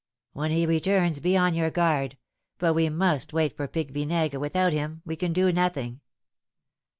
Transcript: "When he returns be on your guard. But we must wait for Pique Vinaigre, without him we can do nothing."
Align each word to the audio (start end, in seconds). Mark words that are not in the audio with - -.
"When 0.33 0.49
he 0.49 0.65
returns 0.65 1.19
be 1.19 1.37
on 1.37 1.53
your 1.53 1.69
guard. 1.69 2.17
But 2.57 2.73
we 2.73 2.89
must 2.89 3.33
wait 3.33 3.55
for 3.55 3.67
Pique 3.67 3.91
Vinaigre, 3.91 4.39
without 4.39 4.73
him 4.73 5.03
we 5.05 5.15
can 5.15 5.31
do 5.31 5.51
nothing." 5.53 5.99